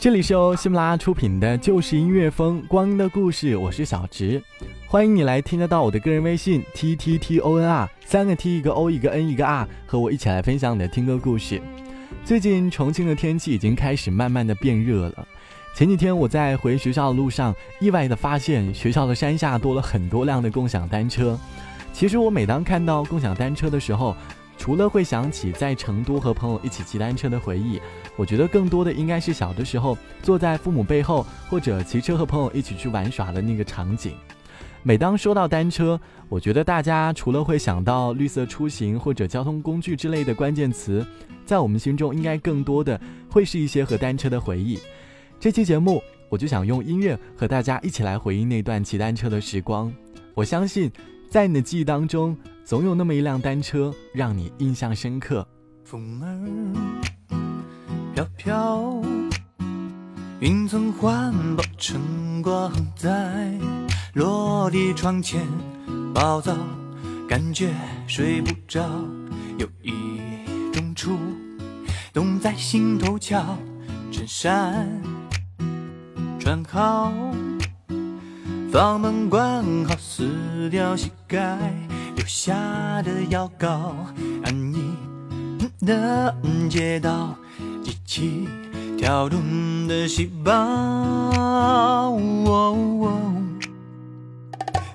[0.00, 4.42] 这里是由喜马拉雅出品的《就是音乐风光阴的故事》，我是小直，
[4.86, 11.60] 欢迎你来听得到我的个人微信 t t t o n r 三个 t 一个 o 一个 n 一个 r，和我一起来分享你的听歌故事。
[12.24, 15.28] 最近重庆的天气已经开始慢慢的变热了，
[15.74, 21.38] 前几天我在回学校的路上，意外的发现学校的山下多了很多辆的共享单车。
[21.92, 24.16] 其实我每当看到共享单车的时候，
[24.60, 27.80] 除了会想起在成都和朋友一起骑单车的回忆，
[28.14, 34.12] 我觉得更多的应该是小的时候坐在父母背后，或者骑车和朋友一起去玩耍的那个场景。
[34.82, 41.06] 每当说到单车，我觉得大家除了会想到绿色出行或者交通工具之类的关键词，
[41.46, 43.00] 在我们心中应该更多的
[43.30, 44.78] 会是一些和单车的回忆。
[45.40, 49.90] 这期节目，我就想用音乐和大家一起来回忆那段骑单车的时光。
[50.34, 50.92] 我相信，
[51.30, 52.36] 在你的记忆当中。
[52.70, 55.44] 总有那么一辆单车让你印象深刻。
[55.84, 56.30] 风儿
[58.14, 59.02] 飘飘，
[60.38, 63.52] 云层环抱晨光在
[64.14, 65.44] 落地窗前
[66.14, 66.56] 暴躁，
[67.28, 67.74] 感觉
[68.06, 68.88] 睡不着，
[69.58, 70.20] 有一
[70.72, 71.18] 种触
[72.12, 73.58] 动在心头瞧，
[74.12, 74.88] 衬衫
[76.38, 77.12] 穿好，
[78.70, 80.30] 房门关好，撕
[80.68, 81.56] 掉膝盖。
[82.16, 82.52] 留下
[83.02, 83.94] 的药膏，
[84.44, 84.82] 安逸
[85.86, 86.34] 的
[86.68, 87.34] 街道，
[87.82, 88.48] 机器
[88.98, 89.40] 跳动
[89.88, 92.18] 的细胞。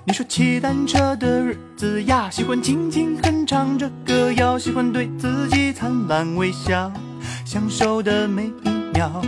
[0.04, 6.92] 你说骑单车的日子呀，喜欢轻轻哼唱着歌谣，喜欢对自己灿烂微笑，
[7.44, 9.20] 享受的每一秒，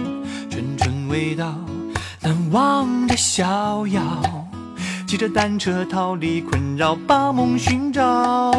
[0.48, 1.52] 纯纯味道，
[2.22, 4.37] 难忘的逍遥。
[5.08, 8.52] 骑着单车逃离困扰，把梦寻找。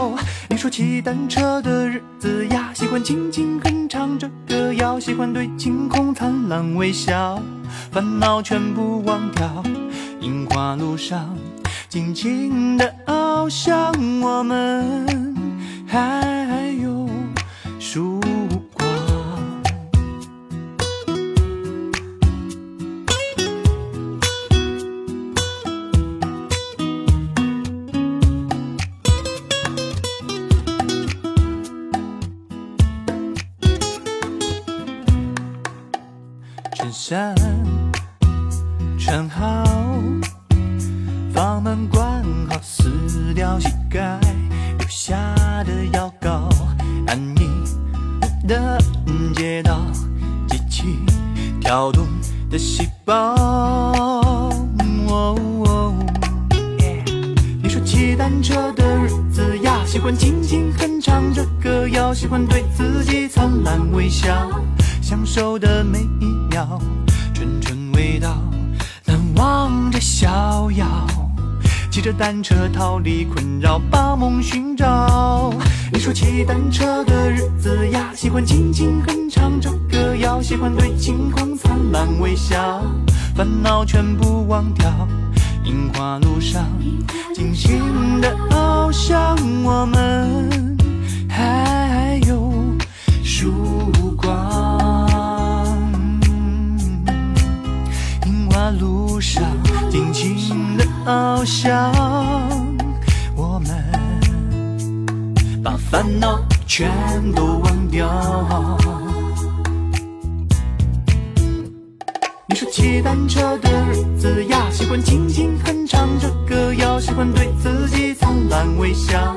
[0.49, 7.39] 你说骑单车的日子呀，喜欢轻轻哼唱着歌谣，喜欢对晴空灿烂微笑，
[7.91, 9.63] 烦恼全部忘掉。
[10.21, 11.37] 樱花路上，
[11.87, 15.45] 尽情的翱翔，我们
[15.85, 16.47] 还
[39.09, 39.63] 穿好，
[41.33, 44.19] 房门关好，撕掉膝盖
[44.77, 45.33] 留下
[45.63, 46.47] 的药膏，
[47.07, 47.49] 安逸
[48.47, 48.79] 的
[49.33, 49.81] 街道，
[50.47, 50.99] 机器
[51.59, 52.05] 跳动
[52.51, 54.53] 的细胞。
[57.63, 64.29] 你说骑单车的日子呀，喜欢轻轻哼唱着歌谣，喜欢对自己灿烂微笑。
[65.01, 66.79] 享受的每一秒，
[69.39, 70.85] 望着逍遥。
[71.89, 75.53] 骑着单车逃离困扰，把梦寻找。
[75.91, 82.83] 你说骑单车的日子呀，喜欢轻轻哼唱着歌谣，喜欢对晴空灿烂微笑，
[83.33, 84.91] 烦恼全部忘掉。
[85.63, 86.65] 樱花路上，
[87.33, 90.77] 尽情的翱翔，我们
[91.29, 92.53] 还有
[93.23, 93.53] 树
[101.09, 101.91] 翱翔，
[103.35, 103.83] 我们
[105.63, 106.87] 把烦恼全
[107.33, 108.07] 都忘掉。
[112.47, 119.33] 你说骑单车的日子呀，喜欢轻轻哼唱着歌谣，喜欢对自己灿烂微笑，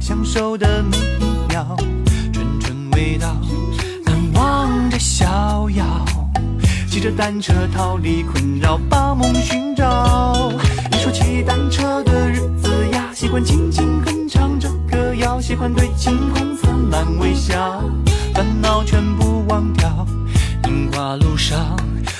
[0.00, 1.76] 享受的每一秒，
[2.32, 3.32] 纯纯味道，
[4.06, 5.84] 难忘的逍遥。
[6.90, 10.50] 骑着单车逃离困扰，把梦寻找。
[11.02, 17.82] 说骑单车的日子呀，喜欢轻轻哼唱着歌谣，喜欢对晴空灿烂微笑，
[18.32, 20.06] 烦恼全部忘掉。
[20.68, 21.76] 樱花路上，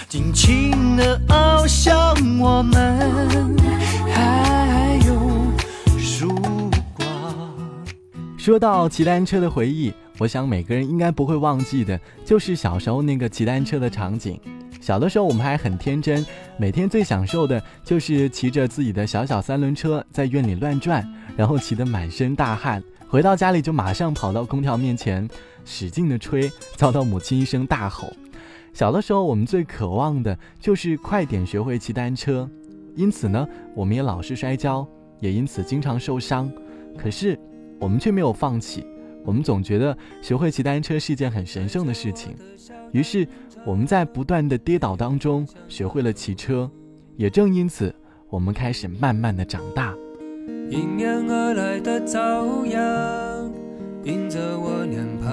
[0.09, 1.95] 尽情的翱翔，
[2.41, 3.57] 我们
[4.13, 5.15] 还有
[5.97, 6.35] 曙
[6.93, 7.07] 光。
[8.37, 14.41] 说到骑单车的回忆，我想每个人应该不会忘记的，就是小时候那个骑单车的场景。
[14.83, 16.27] 小的时候我们还很天真，
[16.57, 25.29] 每天最享受的就是骑着自己的小小三轮车在院里乱转，然后骑得满身大汗，回到家里就马上跑到空调面前
[25.65, 28.13] 使劲的吹，遭到母亲一声大吼。
[28.75, 32.51] 小的时候我们最渴望的就是快点学会骑单车，
[32.97, 33.47] 因此呢，
[33.77, 34.85] 我们也老是摔跤，
[35.21, 36.53] 也因此经常受伤。
[36.99, 37.39] 可是。
[37.81, 38.87] 我们却没有放弃，
[39.25, 42.37] 我们总觉得学会骑单车是一件很神圣的事情，
[42.93, 43.27] 于是
[43.65, 46.71] 我们在不断的跌倒当中学会了骑车，
[47.17, 47.95] 也正因此，
[48.29, 49.95] 我们开始慢慢的长大。
[50.71, 52.81] 迎面而来的朝阳，
[54.05, 55.31] 映着我脸庞，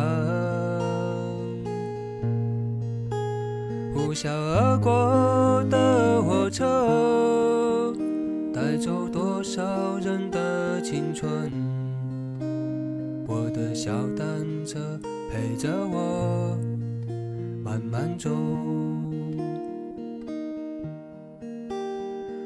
[3.93, 7.93] 呼啸而过的火车，
[8.53, 11.68] 带走多少人的青春。
[13.73, 14.79] 小单车
[15.31, 16.57] 陪着我
[17.63, 18.29] 慢慢走，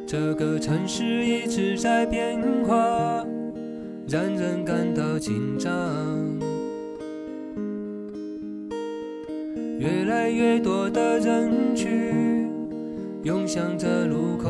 [0.06, 3.26] 这个城市一直在变化，
[4.08, 5.72] 让人感到紧张。
[9.80, 12.48] 越来越多的人群
[13.24, 14.50] 涌向这路口。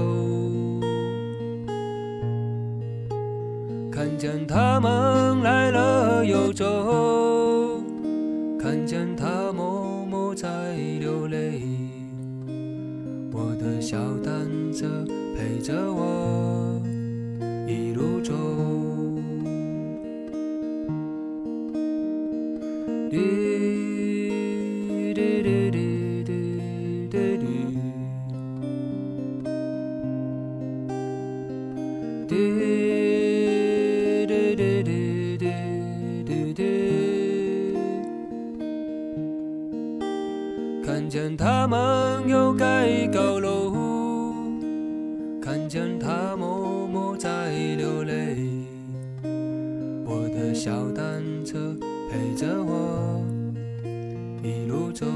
[3.91, 5.42] 看见他们
[6.23, 7.81] 游走，
[8.57, 11.61] 看见他默默在流泪。
[13.31, 14.87] 我的小单车
[15.35, 16.81] 陪着我
[17.67, 18.33] 一路走。
[45.73, 48.37] 见他默默在流泪。
[50.05, 51.75] 我的小单车
[52.11, 53.25] 陪着我
[54.43, 55.07] 一路走。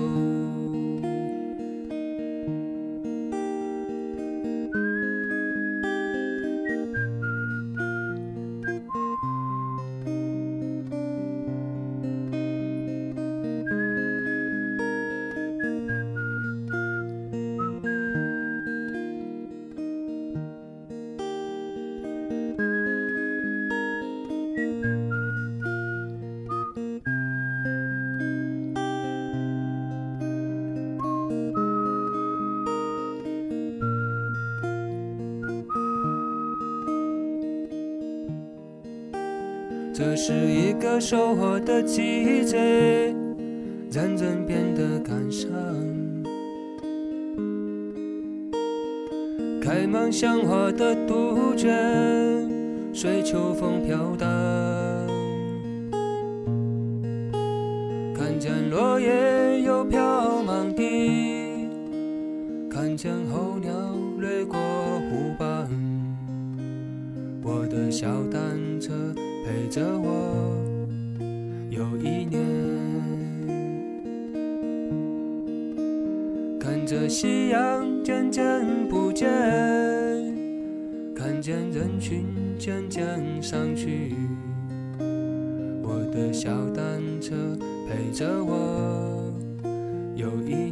[40.09, 43.13] 这是一个收获的季节，
[43.91, 45.51] 让人变得感伤。
[49.61, 52.49] 开满香花的杜鹃，
[52.93, 54.29] 随秋风飘荡。
[58.15, 61.67] 看见落叶又飘满地，
[62.69, 63.69] 看见候鸟
[64.21, 65.67] 掠过湖畔。
[67.43, 68.93] 我的小单车。
[69.47, 70.53] 陪着我。
[71.69, 72.43] 有一年，
[76.59, 78.43] 看着夕阳渐渐
[78.89, 79.29] 不见，
[81.15, 82.25] 看见人群
[82.59, 84.13] 渐渐散去，
[85.81, 87.33] 我的小单车
[87.87, 89.31] 陪着我。
[90.15, 90.66] 有一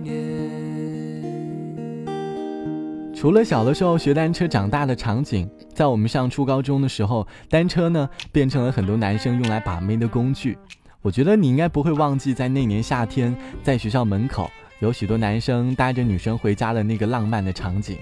[3.26, 10.56] 除了小的时候学单车长大的场景，在我们上初高中的时候，单车呢变成了很多男生用来把妹的工具。
[11.02, 17.98] 我觉得你应该不会忘记，在那年夏天，在学校门口有许多男生带着女生回家的那个浪漫的场景。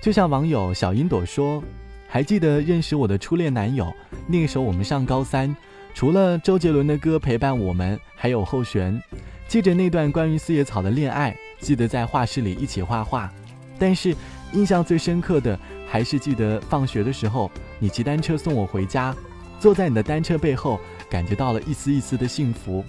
[0.00, 1.60] 就像网友小云朵说
[2.06, 3.92] ：“还记得认识我的初恋男友，
[4.28, 5.56] 那个时候我们上高三，
[5.92, 9.02] 除了周杰伦的歌陪伴我们，还有后弦。
[9.48, 13.28] 记着那段关于四叶草的恋爱，记得在画室里一起画画，
[13.76, 14.14] 但是。”
[14.52, 19.14] 印象最深刻的还是记得放学的时候，你骑单车送我回家，
[19.60, 22.84] 坐在你的单车背后，感觉到了一丝一丝的幸福。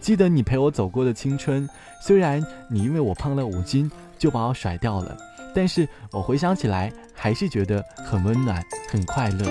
[0.00, 1.68] 记得你陪我走过的青春，
[2.00, 5.16] 虽然你因为我胖了五斤就把我甩掉了，
[5.54, 9.46] 但是我回想起来还是觉得很温暖，很快乐。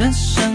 [0.00, 0.49] 人生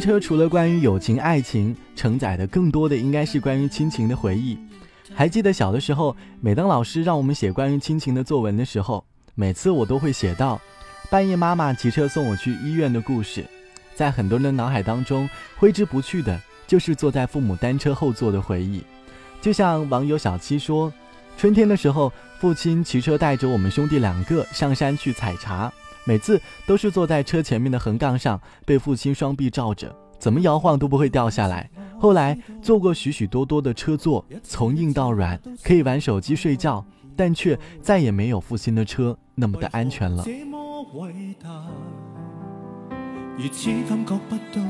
[0.00, 4.58] 车除了关于友情、爱情，承载的更多的应该是关于亲情的回忆。
[5.14, 10.60] 还记得小的时候，每当老师让我们写关于亲情的作文的时候，每次我都会写到
[11.10, 13.44] 半夜妈妈骑车送我去医院的故事。
[13.94, 18.82] 在很多人的脑海当中，挥之不去的就是坐在父母单车后座的回忆。
[19.40, 20.92] 就像网友小七说，
[21.36, 25.72] 春天的时候，父亲骑车带着我们兄弟两个上山去采茶，
[26.08, 31.68] 每次都是坐在车前面的横杠上，被父亲双臂罩着，怎么摇晃都不会掉下来。
[32.00, 36.82] 后来坐过许许多多的车座，从硬到软，可以玩手机睡觉，
[37.14, 40.24] 但却再也没有父亲的车那么的安全了。
[43.36, 44.62] 如此感觉不到，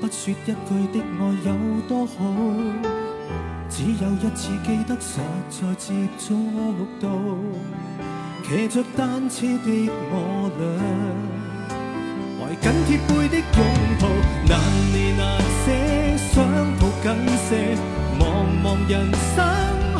[0.00, 0.52] 不说一句
[0.92, 2.14] 的爱有多好，
[3.68, 5.18] 只有一次记得实
[5.50, 6.36] 在接触
[7.00, 7.08] 到，
[8.48, 10.64] 骑着单车的我俩，
[12.40, 13.60] 怀紧贴背的拥
[14.00, 14.08] 抱，
[14.48, 14.56] 难
[14.94, 15.20] 离难
[15.66, 15.68] 舍，
[16.32, 16.34] 想
[16.80, 17.12] 抱紧
[17.44, 17.76] 些，
[18.18, 18.24] 茫
[18.64, 19.44] 茫人生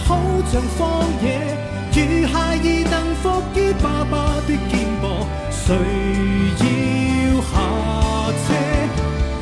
[0.01, 0.09] 好
[0.51, 1.27] 像荒野，
[1.93, 3.23] 如孩儿能伏
[3.55, 5.05] 于爸爸的肩膊，
[5.51, 5.77] 谁
[6.57, 6.65] 要
[7.43, 7.53] 下
[8.33, 8.49] 车？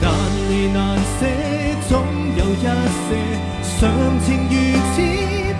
[0.02, 0.04] 难
[0.50, 1.22] 离难舍，
[1.88, 1.94] 总
[2.36, 2.66] 有一
[3.06, 3.08] 些？
[3.78, 3.80] 常
[4.24, 4.52] 情如
[4.96, 4.98] 此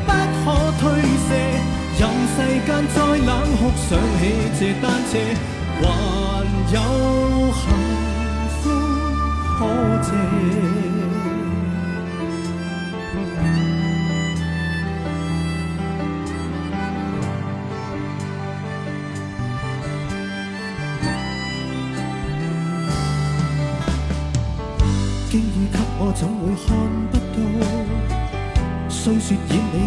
[0.04, 0.10] 不
[0.42, 0.44] 可
[0.80, 0.82] 推
[1.28, 1.30] 卸，
[1.98, 2.36] 任世
[2.66, 4.22] 间再冷酷，想起
[4.58, 5.12] 这单车，
[5.80, 5.84] 还
[6.74, 6.76] 有
[7.52, 7.62] 幸
[8.60, 8.62] 福
[9.58, 9.60] 可
[10.02, 10.85] 借。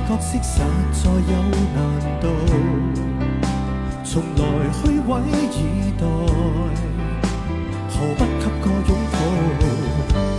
[0.09, 0.57] 角色实
[0.91, 1.33] 在有
[1.75, 1.79] 难
[2.19, 2.25] 度，
[4.03, 4.41] 从来
[4.73, 5.09] 虚伪
[5.51, 6.03] 以待，
[7.87, 9.15] 何不给个拥抱？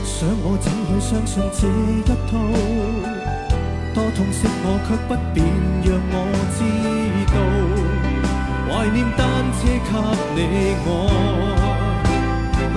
[0.04, 2.10] 想我怎去相信这一套？
[3.94, 5.46] 多痛惜我却不便
[5.84, 6.14] 让我
[6.50, 6.58] 知
[7.30, 7.36] 道，
[8.66, 9.22] 怀念单
[9.54, 9.94] 车给
[10.34, 10.38] 你
[10.84, 10.88] 我，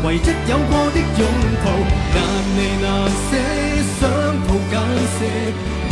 [0.03, 1.21] 唯一有过的拥
[1.65, 1.65] 抱，
[2.13, 2.17] 难
[2.55, 3.31] 离难舍，
[4.03, 4.11] 想
[4.43, 4.75] 抱紧
[5.15, 5.17] 些。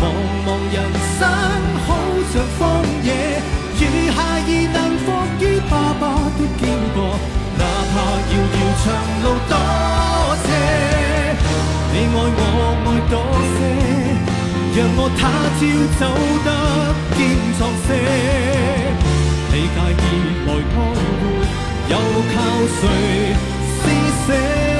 [0.02, 0.04] 茫
[0.44, 0.76] 茫人
[1.18, 1.20] 生
[1.88, 1.90] 好
[2.34, 2.60] 像荒
[3.08, 3.08] 野，
[3.80, 5.06] 如孩儿能伏
[5.40, 6.04] 于爸爸
[6.36, 6.98] 的肩膊，
[7.58, 7.94] 哪怕
[8.32, 8.86] 遥遥长
[9.24, 9.56] 路多
[10.44, 10.46] 斜，
[11.94, 13.16] 你爱我爱多
[13.54, 13.58] 些，
[14.76, 15.20] 让我他
[15.56, 15.62] 朝
[16.00, 16.02] 走
[16.46, 16.50] 得
[17.16, 17.20] 坚
[17.58, 17.88] 壮些。
[19.52, 20.04] 你介意
[20.48, 21.16] 来拖活，
[21.92, 21.94] 又
[22.34, 22.36] 靠
[22.80, 22.82] 谁
[23.78, 23.84] 施
[24.26, 24.71] 舍？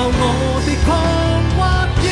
[0.00, 0.10] 受我
[0.64, 0.88] 的狂
[1.56, 1.60] 或
[2.02, 2.08] 野。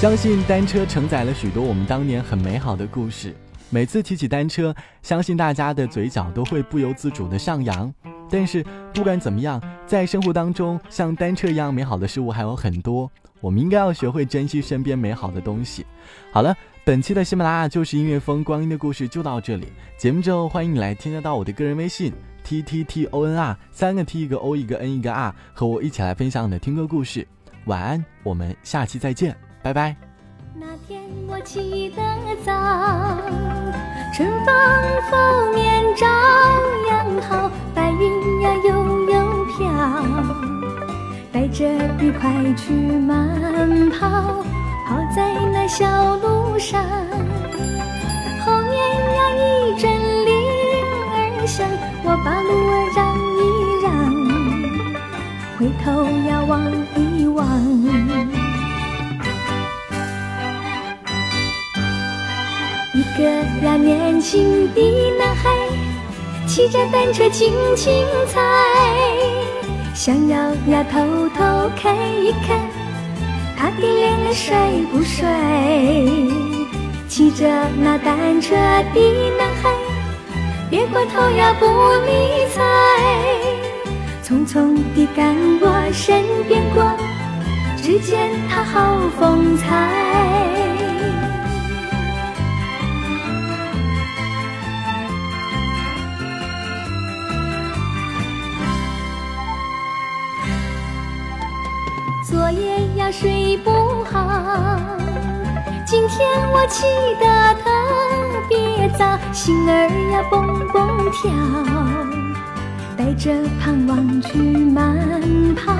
[0.00, 3.34] 相信单车承载了许多我们当年很美好的故事。
[3.70, 7.92] 每次提起单车，相信大家的嘴角都会不由自主的上扬。
[8.30, 15.84] 但是不管怎么样，在生活当中，像单车一样美好的事物还有很多，我们应该要学会珍惜身边美好的东西。
[16.32, 19.68] 好了，本期的喜马拉雅就是音乐风光阴的故事就到这里。
[19.98, 22.10] 节目之后，欢迎你来添加到我的个人微信
[22.42, 27.26] t t t o n r 三个 t 一个 o 一个 n 一个 r，和我一起来分享你的听歌故事。
[27.66, 29.36] 晚安，我们下期再见。
[29.62, 29.94] 拜拜。
[30.54, 32.02] 那天我起得
[32.44, 32.50] 早，
[34.14, 34.54] 春风
[35.10, 36.06] 拂面照
[36.88, 39.68] 样好，白云呀悠悠飘，
[41.30, 41.62] 带着
[42.00, 44.42] 愉快去慢跑，
[44.90, 45.22] 跑在
[45.52, 46.84] 那小路上，
[48.44, 48.74] 后面
[49.14, 49.88] 呀一阵
[50.26, 50.34] 铃
[51.12, 51.64] 儿响，
[52.02, 52.98] 我把路儿让
[53.38, 53.40] 一
[53.84, 53.86] 让。
[55.56, 55.86] 回头
[56.28, 56.52] 呀望
[56.96, 56.98] 一
[57.28, 57.38] 望。
[62.92, 63.22] 一个
[63.64, 64.80] 呀年轻的
[65.16, 65.50] 男孩，
[66.48, 68.40] 骑着单车轻轻踩，
[69.94, 72.58] 想要呀偷偷看一看，
[73.60, 74.56] 他的脸帅
[74.90, 75.28] 不帅？
[77.06, 77.46] 骑着
[77.78, 79.70] 那单车的男孩，
[80.70, 81.66] 别过头呀不
[82.06, 82.62] 理睬，
[84.24, 86.82] 匆匆地赶我身边过，
[87.76, 90.39] 只见他好风采。
[105.90, 106.20] 今天
[106.52, 106.86] 我起
[107.18, 107.26] 得
[107.64, 107.68] 特
[108.48, 111.28] 别早，心儿呀蹦蹦跳，
[112.96, 114.96] 带着盼望去慢
[115.56, 115.74] 跑，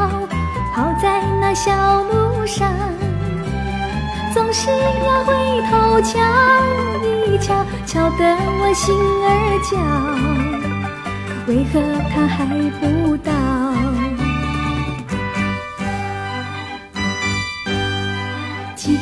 [0.74, 2.68] 跑在那小路上，
[4.34, 5.32] 总是要回
[5.70, 6.18] 头瞧
[7.28, 8.92] 一瞧，瞧得我心
[9.22, 9.78] 儿焦，
[11.46, 11.80] 为何
[12.12, 12.44] 他还
[12.80, 13.30] 不到？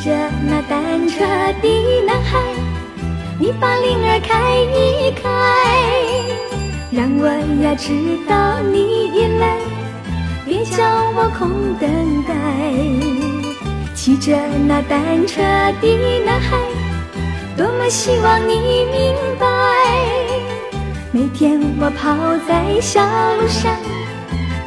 [0.04, 0.10] 着
[0.46, 1.24] 那单车
[1.60, 2.38] 的男孩，
[3.38, 5.28] 你把铃儿开一开，
[6.90, 7.26] 让我
[7.62, 7.92] 呀知
[8.28, 9.56] 道你已来，
[10.46, 10.84] 别叫
[11.16, 11.90] 我空等
[12.22, 12.34] 待。
[13.94, 14.36] 骑着
[14.68, 15.42] 那单车
[15.80, 16.56] 的男孩，
[17.56, 18.54] 多么希望你
[18.92, 19.46] 明白，
[21.10, 22.14] 每天我跑
[22.46, 23.02] 在小
[23.34, 23.74] 路上，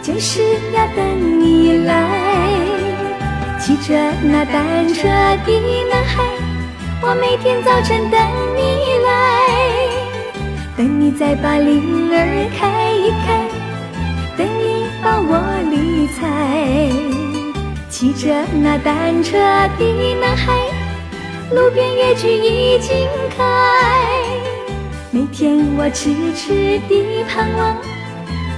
[0.04, 0.42] 就是
[0.74, 2.71] 要等你来。
[3.72, 6.22] 骑着那单车的男孩，
[7.02, 8.20] 我每天早晨等
[8.54, 9.10] 你来，
[10.76, 13.48] 等你再把铃儿开一开，
[14.36, 16.20] 等你把我理睬。
[17.90, 19.38] 骑着那单车
[19.80, 20.52] 的男孩，
[21.52, 23.08] 路边野菊已经
[23.38, 23.46] 开，
[25.12, 27.78] 每天我痴痴地盼望，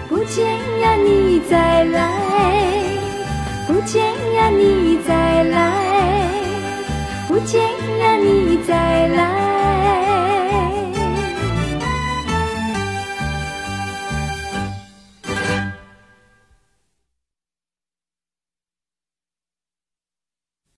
[0.09, 0.43] 不见
[0.81, 2.09] 呀你再来。
[3.67, 4.03] 不见
[4.35, 6.29] 呀，你再来！
[7.27, 7.61] 不见
[7.99, 9.52] 呀，你再来！